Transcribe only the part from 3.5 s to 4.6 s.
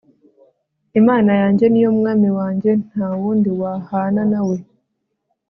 wahana nawe